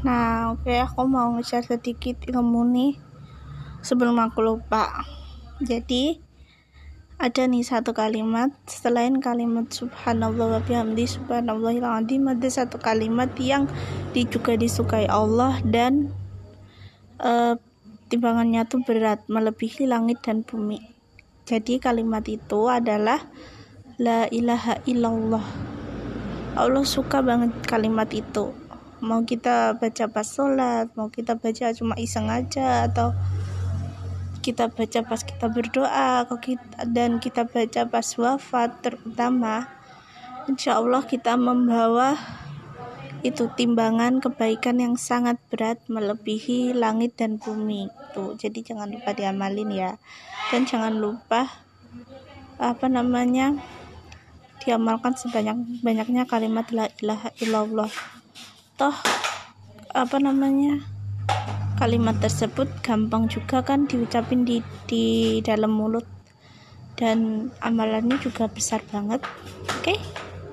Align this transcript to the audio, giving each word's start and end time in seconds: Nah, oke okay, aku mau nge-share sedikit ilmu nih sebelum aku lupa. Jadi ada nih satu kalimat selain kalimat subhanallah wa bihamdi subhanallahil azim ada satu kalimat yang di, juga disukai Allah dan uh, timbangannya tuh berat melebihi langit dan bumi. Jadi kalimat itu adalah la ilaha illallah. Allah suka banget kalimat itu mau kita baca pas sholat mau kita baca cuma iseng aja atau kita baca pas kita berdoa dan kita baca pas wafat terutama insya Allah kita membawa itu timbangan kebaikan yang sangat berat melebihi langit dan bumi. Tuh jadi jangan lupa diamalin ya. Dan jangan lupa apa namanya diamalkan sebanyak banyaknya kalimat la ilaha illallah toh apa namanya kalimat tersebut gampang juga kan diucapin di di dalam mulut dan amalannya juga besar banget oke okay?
Nah, 0.00 0.56
oke 0.56 0.64
okay, 0.64 0.80
aku 0.80 1.04
mau 1.04 1.28
nge-share 1.36 1.76
sedikit 1.76 2.24
ilmu 2.24 2.64
nih 2.72 2.92
sebelum 3.84 4.16
aku 4.16 4.40
lupa. 4.40 5.04
Jadi 5.60 6.16
ada 7.20 7.44
nih 7.44 7.60
satu 7.60 7.92
kalimat 7.92 8.48
selain 8.64 9.20
kalimat 9.20 9.68
subhanallah 9.68 10.56
wa 10.56 10.60
bihamdi 10.64 11.04
subhanallahil 11.04 11.84
azim 11.84 12.24
ada 12.32 12.48
satu 12.48 12.80
kalimat 12.80 13.28
yang 13.36 13.68
di, 14.16 14.24
juga 14.24 14.56
disukai 14.56 15.04
Allah 15.04 15.60
dan 15.68 16.16
uh, 17.20 17.60
timbangannya 18.08 18.64
tuh 18.64 18.80
berat 18.80 19.20
melebihi 19.28 19.84
langit 19.84 20.24
dan 20.24 20.48
bumi. 20.48 20.80
Jadi 21.44 21.76
kalimat 21.76 22.24
itu 22.24 22.72
adalah 22.72 23.20
la 24.00 24.24
ilaha 24.32 24.80
illallah. 24.88 25.44
Allah 26.56 26.84
suka 26.88 27.20
banget 27.20 27.52
kalimat 27.68 28.08
itu 28.16 28.69
mau 29.00 29.24
kita 29.24 29.80
baca 29.80 30.04
pas 30.12 30.28
sholat 30.28 30.92
mau 30.96 31.08
kita 31.08 31.36
baca 31.36 31.72
cuma 31.72 31.96
iseng 31.96 32.28
aja 32.28 32.84
atau 32.88 33.16
kita 34.40 34.72
baca 34.72 35.00
pas 35.04 35.20
kita 35.20 35.52
berdoa 35.52 36.24
dan 36.88 37.20
kita 37.20 37.44
baca 37.44 37.84
pas 37.88 38.08
wafat 38.16 38.70
terutama 38.80 39.68
insya 40.48 40.80
Allah 40.80 41.04
kita 41.04 41.36
membawa 41.36 42.16
itu 43.20 43.52
timbangan 43.52 44.16
kebaikan 44.24 44.80
yang 44.80 44.96
sangat 44.96 45.36
berat 45.52 45.76
melebihi 45.92 46.72
langit 46.72 47.20
dan 47.20 47.36
bumi. 47.36 47.92
Tuh 48.16 48.32
jadi 48.40 48.64
jangan 48.64 48.88
lupa 48.88 49.12
diamalin 49.12 49.68
ya. 49.68 50.00
Dan 50.48 50.64
jangan 50.64 50.96
lupa 50.96 51.52
apa 52.56 52.88
namanya 52.88 53.60
diamalkan 54.64 55.16
sebanyak 55.16 55.84
banyaknya 55.84 56.24
kalimat 56.24 56.68
la 56.72 56.88
ilaha 57.00 57.28
illallah 57.40 57.92
toh 58.80 58.96
apa 59.92 60.16
namanya 60.16 60.80
kalimat 61.76 62.16
tersebut 62.16 62.64
gampang 62.80 63.28
juga 63.28 63.60
kan 63.60 63.84
diucapin 63.84 64.48
di 64.48 64.64
di 64.88 65.36
dalam 65.44 65.68
mulut 65.68 66.08
dan 66.96 67.52
amalannya 67.60 68.16
juga 68.24 68.48
besar 68.48 68.80
banget 68.88 69.20
oke 69.68 69.84
okay? 69.84 70.00